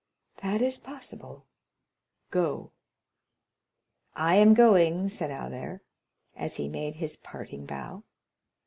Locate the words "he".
6.55-6.67